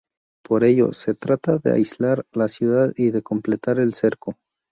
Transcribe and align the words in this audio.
Por 0.43 0.63
ello, 0.63 0.93
se 0.93 1.13
trata 1.13 1.59
de 1.59 1.73
aislar 1.73 2.25
la 2.31 2.47
ciudad 2.47 2.91
y 2.95 3.11
de 3.11 3.21
completar 3.21 3.79
el 3.79 3.93
cerco. 3.93 4.33